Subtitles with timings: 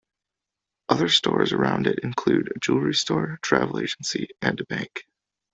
[0.89, 5.05] Other stores around it include a jewelry store, travel agency and a bank.